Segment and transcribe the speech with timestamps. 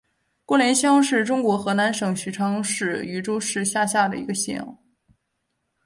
[0.47, 4.75] 郭连乡是中国河南省许昌市禹州市下辖的一个乡。